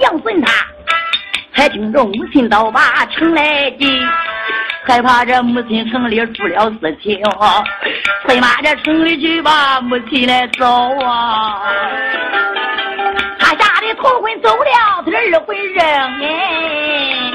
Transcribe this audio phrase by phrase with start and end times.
[0.00, 0.52] 杨孙他
[1.54, 4.02] 才听着母亲刀把城来进，
[4.86, 7.22] 害怕这母亲城里出了事情，
[8.26, 10.66] 催马这城里去把母亲来找
[11.04, 11.62] 啊！
[13.38, 15.84] 他吓得头昏走了，他这二回扔
[16.22, 17.33] 哎。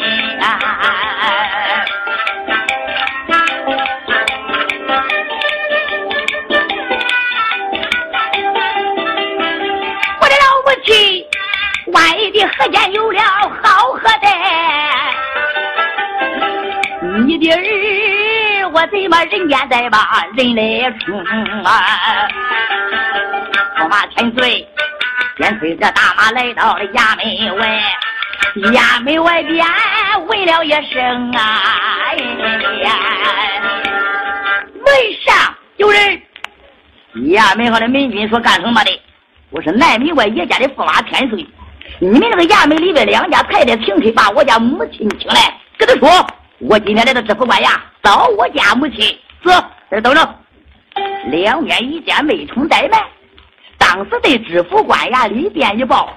[12.59, 13.21] 万一的何间有了
[13.63, 14.27] 好喝的，
[17.25, 21.17] 你的儿我怎么人间再把人来冲
[21.63, 22.27] 啊？
[23.77, 24.67] 驸马千岁
[25.37, 27.81] 便催着大马来到了衙门外，
[28.73, 29.65] 衙门外边
[30.27, 31.63] 问了一声啊，
[34.85, 34.85] 门
[35.25, 36.21] 上有人。
[37.15, 39.01] 衙门上的民军说干什么的？
[39.49, 41.47] 我是南门外叶家的驸马千岁。
[41.97, 46.27] 你们那个衙门里边两家太太请客，把我家母亲请来，跟他说，
[46.59, 47.71] 我今天来到知府官衙
[48.03, 49.17] 找我家母亲。
[49.43, 49.51] 走，
[49.89, 50.35] 这等着。
[51.25, 53.01] 两边一见没冲怠慢，
[53.77, 56.13] 当时对知府官衙里边一报，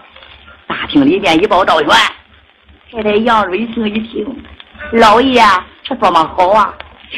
[0.67, 1.91] 大厅里边一报道员。
[2.92, 4.27] 太太杨瑞兴一听，
[4.92, 5.42] 老爷
[5.83, 6.75] 这多么好啊，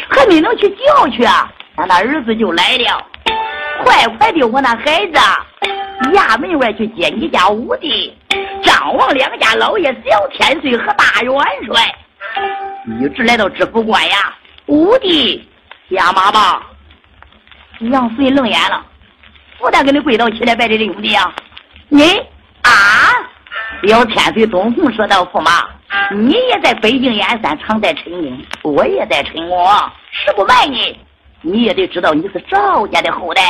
[0.08, 3.06] 还没能去叫去啊，俺那儿子就来了，
[3.82, 5.18] 快快的，我那孩子，
[6.12, 8.16] 衙门外去接你家五弟。
[8.64, 11.32] 张王两家老爷小天岁和大元
[11.66, 11.94] 帅
[13.00, 14.14] 一直来到知府官衙，
[14.66, 15.46] 五弟
[15.90, 16.62] 下马吧。
[17.80, 18.84] 杨遂愣眼了，
[19.58, 21.34] 不但给你跪倒起来拜这兄弟啊！
[21.88, 22.18] 你
[22.62, 22.70] 啊，
[23.86, 25.68] 小天岁东红说道：“驸马，
[26.12, 29.68] 你也在北京燕山，常在陈宫，我也在陈宫，
[30.10, 30.98] 是不瞒你，
[31.42, 33.42] 你也得知道你是赵家的后代。”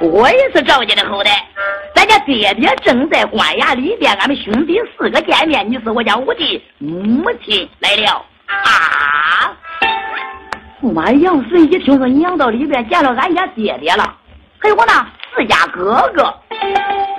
[0.00, 1.30] 我也是赵家的后代，
[1.94, 5.68] 咱家爹爹正在官衙里边，俺们兄弟四个见面。
[5.70, 9.56] 你是我家五弟，母亲来了啊！
[10.82, 14.14] 驸马杨顺一听说娘到里边见了俺家爹爹了，
[14.58, 16.32] 还有我那四家哥哥，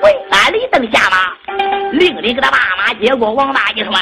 [0.04, 3.96] 喂俺李登下马，令里给他爸妈接过王大一传，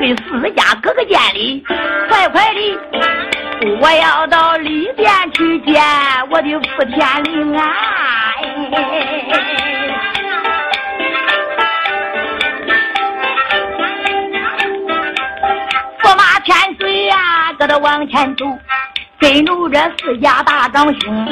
[0.00, 1.62] 给四家哥哥见礼，
[2.08, 2.78] 快快的。
[3.82, 5.74] 我要到里边去见
[6.30, 7.70] 我的福天灵啊！
[16.02, 18.46] 驸马千岁呀，搁这往前走，
[19.18, 21.26] 跟着这四家大长兄，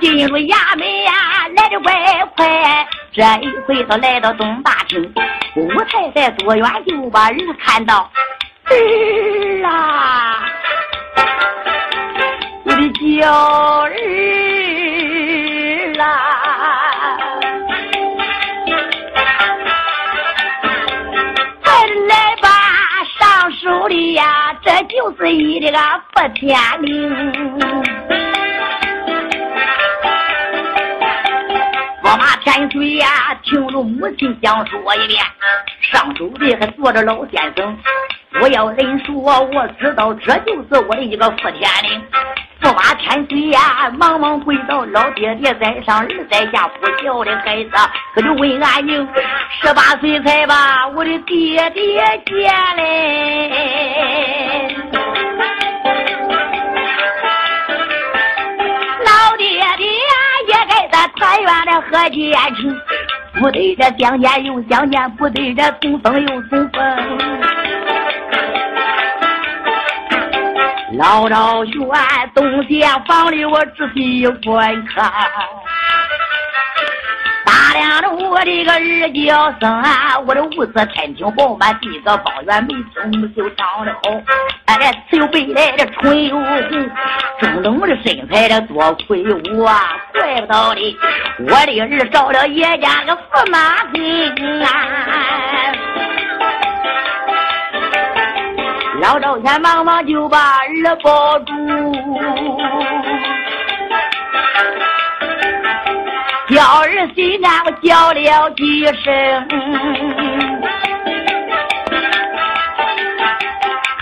[0.00, 1.12] 进入衙门呀，
[1.56, 1.92] 来的快
[2.36, 2.86] 快。
[3.16, 5.14] 这一回他来到东大厅。
[5.54, 8.10] 吴太太多远就把人看到
[8.66, 10.44] 儿啊，
[12.64, 13.32] 我的娇
[13.84, 13.90] 儿
[15.98, 16.04] 啊，
[21.64, 21.72] 快
[22.06, 22.48] 来吧，
[23.18, 25.72] 上手的呀，这就是一个
[26.12, 26.92] 不天灵。
[32.56, 33.06] 天水呀，
[33.42, 35.22] 听着母亲讲述一遍。
[35.92, 37.76] 上手的还坐着老先生。
[38.40, 42.02] 我要认说，我知道这就是我的一个福天灵。
[42.62, 47.70] 驸马天水呀，忙忙跪倒，老爹爹在上，儿在下，不孝的孩子，
[48.14, 49.06] 可就问安宁。
[49.60, 53.52] 十八岁才把我的爹爹见嘞。
[61.40, 62.80] 远的贺节庆，
[63.40, 66.80] 不对这相见又相见，不对这重逢又重逢。
[70.98, 71.86] 老赵院
[72.34, 75.12] 东厢房里，我仔细观看。
[77.76, 84.00] 量的我的个儿叫声啊，我的屋子天庭饱满，地个方圆眉清目秀长得好，
[84.66, 86.60] 哎，此有北来的春又红，
[87.40, 90.96] 中等的身材的多魁梧啊，怪不得的，
[91.40, 94.68] 我的儿找了叶家个驸马兵啊，
[99.02, 101.52] 老赵先忙忙就把儿抱住。
[106.56, 109.12] 叫儿心啊，我叫了几声，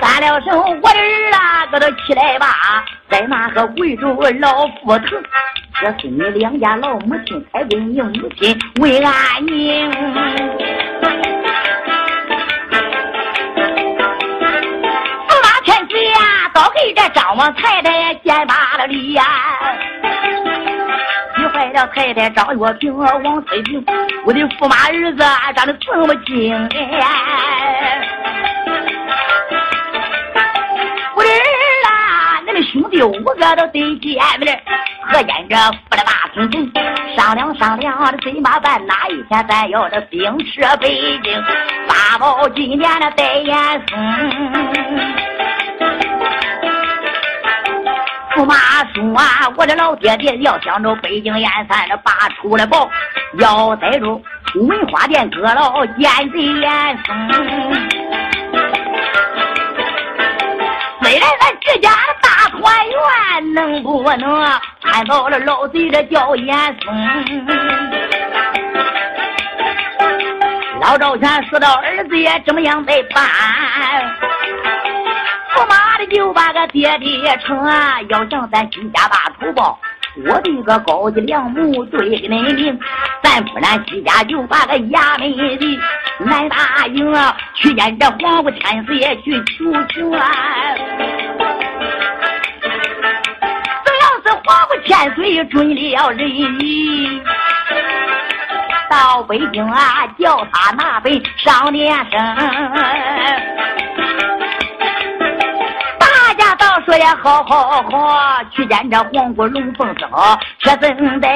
[0.00, 2.46] 喊了声我的儿啊，搁这起来吧，
[3.10, 4.06] 在那个跪着
[4.38, 5.16] 老父头，
[5.80, 9.90] 这是你两家老母亲才给你母亲问安宁。
[15.26, 19.24] 驸马千岁呀，早给这张王太太见罢了礼呀。
[21.74, 23.84] 坏了太太张月平王翠萍，
[24.24, 25.24] 我的驸马儿子
[25.56, 26.54] 长得这么精
[31.16, 31.34] 我的儿
[31.88, 34.62] 啊，恁的兄弟五个都得见面，
[35.02, 35.56] 合见着
[35.90, 36.72] 富了大厅厅，
[37.16, 38.86] 商量商量这怎么办？
[38.86, 41.42] 哪一天咱要这兵车北京，
[41.88, 43.56] 八宝今年的戴严
[43.88, 45.53] 嵩。
[48.34, 48.56] 驸马
[48.92, 52.90] 叔啊，我的老爹爹要想着北京燕山的拔出来宝，
[53.38, 54.20] 要逮住
[54.56, 57.14] 文花店阁老奸贼严嵩。
[61.00, 66.92] 虽然咱自家的大团圆，能不能看到了老贼的叫严嵩？
[70.81, 73.25] 老赵全说到儿子也怎么样在办？
[76.14, 79.76] 就把个爹爹称啊，要想咱徐家大土包，
[80.25, 82.78] 我的个高级良母对恁明，
[83.20, 85.81] 咱不然徐家就把个衙门的
[86.20, 90.31] 南大营啊，去见这皇武天岁去求情啊。
[93.84, 97.25] 只要是皇武天岁准了人，
[98.88, 102.20] 到北京啊，叫他拿本上殿生。
[106.84, 111.28] 说也好好好，去见这黄国龙凤嫂，却怎的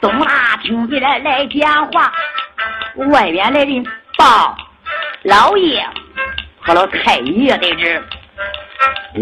[0.00, 2.12] 东大厅里来来讲话？
[3.10, 3.84] 外边来人
[4.16, 4.56] 报，
[5.22, 5.84] 老爷
[6.60, 8.02] 和老太爷在这。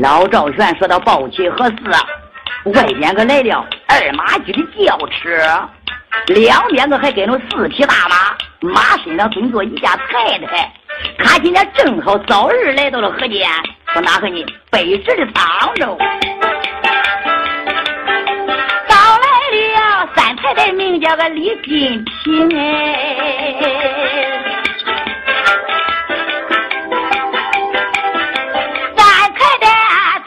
[0.01, 1.77] 老赵全说到报起何事？
[2.65, 5.69] 外边可来了二马驹的轿车，
[6.27, 10.71] 两边个还跟着四匹大马，马身上蹲着一家太太。
[11.19, 13.49] 他今天正好早日来到了河间。
[13.93, 14.45] 说哪个呢？
[14.71, 15.99] 北直的沧州，
[18.89, 22.61] 到来了三太太，名叫个李金平哎。
[28.97, 29.05] 三
[29.35, 29.67] 太太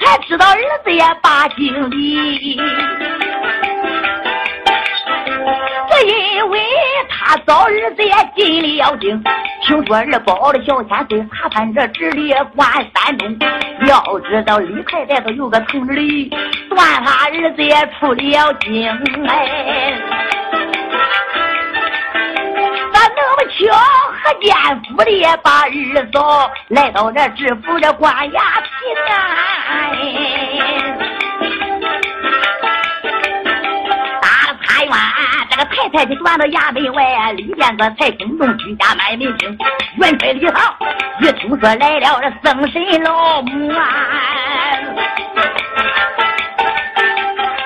[0.01, 2.59] 才知道儿子也把经理，
[5.89, 6.59] 只因为
[7.25, 9.23] 他早儿子也进了京。
[9.65, 13.37] 听说二宝的小千岁查办这直隶关山东，
[13.87, 16.29] 要知道李太太都有个同志哩，
[16.69, 18.89] 算他儿子也出了京
[19.27, 19.93] 哎，
[22.93, 23.73] 咋那么巧？
[24.23, 24.53] 何见
[24.83, 28.33] 府里把二嫂来到这知府这关衙厅
[29.09, 29.23] 啊？
[35.55, 39.55] 这个太太就转到衙门外，里边个才惊动居家买门厅。
[39.97, 40.75] 元帅李唐
[41.21, 43.85] 一听说来了这僧神老母啊，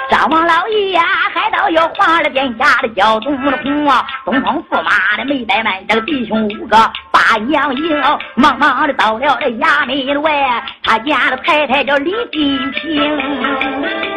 [0.09, 1.01] 张王老爷呀，
[1.33, 6.77] 还到要皇了殿下的叫东红啊，东方驸马的没怠慢，这个弟兄五个
[7.09, 8.01] 把娘迎，
[8.35, 14.16] 忙忙的到了这衙门外，他家的太太叫李金平。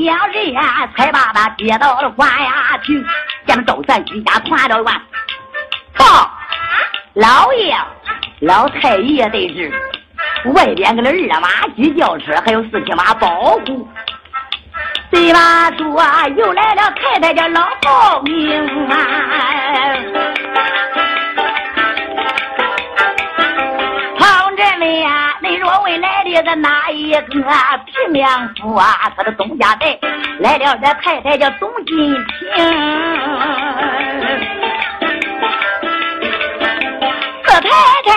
[0.00, 3.04] 两人啊，才把他接到了官衙去，
[3.46, 4.94] 将周全居家团到完。
[5.96, 6.30] 报，
[7.14, 7.76] 老爷，
[8.40, 9.70] 老太爷得知，
[10.54, 13.28] 外边个那二马驹轿车还有四匹马保
[13.58, 13.88] 护。
[15.10, 16.02] 对马说
[16.36, 19.39] 又来了太太的老报名啊。
[26.50, 29.12] 个哪一个平梁府啊？
[29.16, 29.96] 他的东家带
[30.40, 32.26] 来了，这太太叫董金平。
[37.44, 37.70] 这太
[38.04, 38.10] 太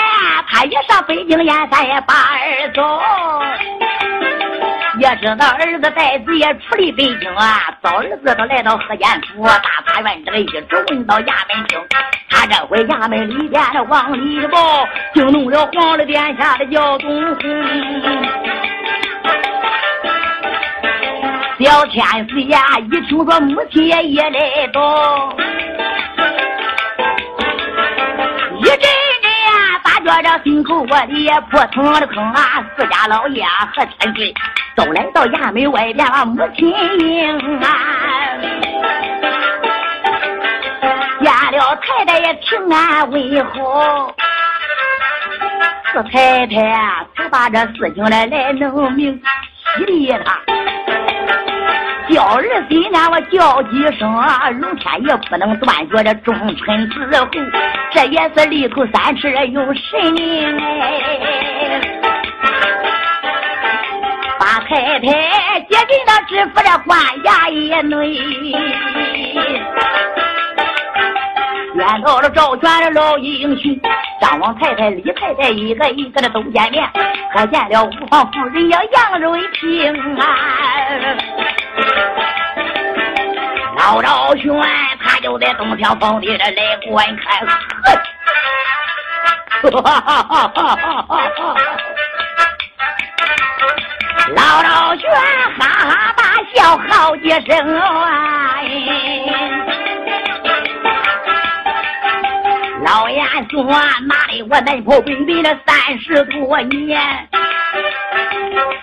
[0.49, 2.81] 她一上北京燕山也把儿走，
[4.99, 7.59] 也知道儿子带子也出离北京啊。
[7.81, 11.79] 早儿子都来到河间府大法院，这个一直问到衙门厅。
[12.29, 17.43] 他这回衙门里边的往里报，就弄了皇了殿下的叫东红。
[21.59, 25.35] 小天岁呀，一听说母亲也来到，
[28.57, 28.79] 一阵
[29.21, 32.65] 阵呀，大觉着心口窝里也扑腾的疼啊！
[32.75, 34.33] 四家老爷和千岁
[34.75, 37.67] 都来到衙门外边母亲迎啊。
[41.21, 44.13] 见了太太也平安问好，
[45.91, 46.53] 四太太
[47.15, 49.21] 才把这事情来来弄明，
[49.77, 50.39] 喜的他
[52.09, 54.11] 叫儿孙俺我叫几声，
[54.59, 57.27] 龙天也不能断绝这忠臣之后，
[57.93, 62.01] 这也是里头三尺有神灵哎，
[64.67, 65.05] 太太。
[65.69, 68.15] 接近那知府的官衙一内，
[71.75, 73.79] 见到了赵全的老英雄，
[74.21, 76.89] 张王太太、李太太一个一个的都见面，
[77.33, 80.25] 可见了五房夫人呀杨瑞平啊，
[83.77, 84.47] 老赵全
[85.03, 86.53] 他就在东厢房里来
[86.89, 87.45] 观看，
[89.71, 90.75] 哈哈哈哈哈
[91.07, 91.55] 哈！
[94.29, 95.09] 老老全
[95.59, 98.55] 哈哈大笑好几声啊！
[102.85, 103.63] 老严说
[104.07, 106.99] ：“哪里我嫩婆归边了三十多年，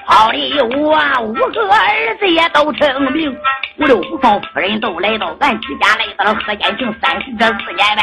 [0.07, 3.35] 好的我五个儿子也都成名，
[3.79, 8.03] 我的五房夫人都来到俺居家，来到了河间城三十这四年呗，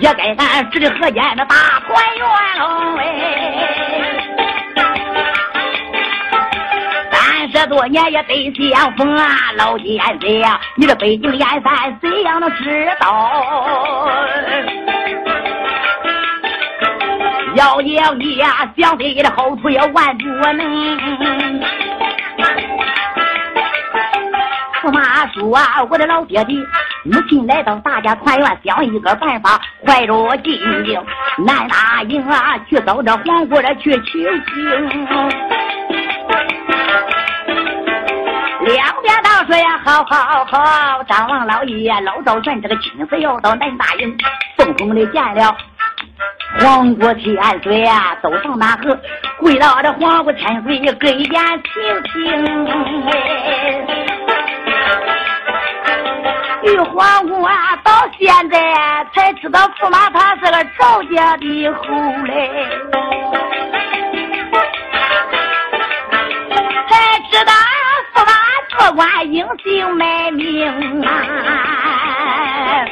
[0.00, 2.26] 也该俺这的河间的大团圆
[2.58, 4.23] 喽哎。”
[7.74, 10.60] 多年也得相逢啊，老奸贼呀！
[10.76, 14.08] 你这北京燕山怎样能知道？
[17.56, 21.60] 要要你呀，想飞的后途也万不能。
[24.80, 26.56] 驸马说啊，我的老爹爹，
[27.02, 31.04] 母亲来到大家团圆，想一个办法，怀着进京
[31.44, 35.63] 难答应啊，去找这皇姑的去求亲。
[38.64, 41.02] 两边都说呀，好好好！
[41.04, 44.16] 张王老爷老赵全这个亲自要到南大营，
[44.56, 45.54] 奉奉的见了
[46.60, 48.98] 皇姑千岁啊，都上那河
[49.38, 52.12] 跪到这皇姑千岁跟前听听。
[56.62, 58.58] 玉皇姑啊，到现在
[59.14, 61.82] 才知道驸马他是个赵家的后
[62.24, 62.50] 嘞，
[69.54, 72.84] 管英雄卖命啊！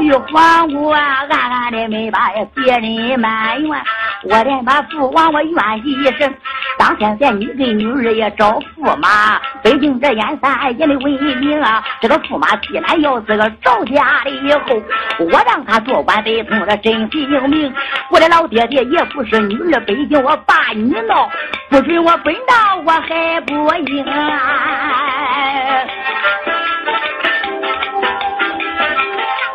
[0.00, 3.84] 玉皇姑啊，暗暗的没把别人埋怨，
[4.24, 6.34] 我连把父王我怨一声。
[6.78, 11.82] 当天见你给女儿也找驸马，北京这燕山也得为名啊！
[12.00, 14.80] 这个驸马既然要是个赵家的以后，
[15.18, 17.74] 我让他做官得从这真姓名。
[18.12, 21.28] 我的老爹爹也不是女儿，北京我把你闹，
[21.68, 23.54] 不准我奔到我还不
[23.88, 24.38] 应啊！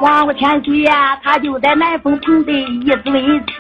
[0.02, 3.14] 皇姑千岁呀，他就在南风城的一尊
[3.46, 3.54] 旗，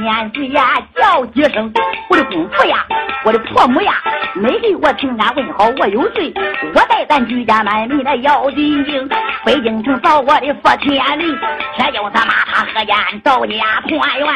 [0.00, 1.72] 驸马千岁呀，叫几声，
[2.08, 2.84] 我的公婆呀，
[3.24, 3.94] 我的婆母呀，
[4.34, 6.32] 没给我平安问好，我有罪，
[6.74, 9.08] 我带咱居家满门来要进京，
[9.44, 11.38] 北京城找我的佛天灵，
[11.76, 14.26] 这叫他骂他何间赵家团圆，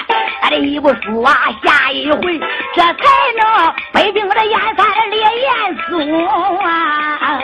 [0.42, 2.38] 俺的一部书啊，下一回
[2.74, 2.94] 这才
[3.38, 7.40] 能北京的燕山烈焰松啊。